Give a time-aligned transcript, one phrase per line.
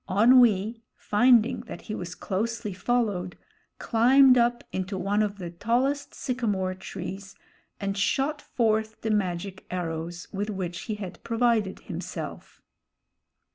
[0.09, 3.37] Onwee, finding that he was closely followed,
[3.77, 7.35] climbed up into one of the tallest sycamore trees
[7.79, 12.63] and shot forth the magic arrows with which he had provided himself.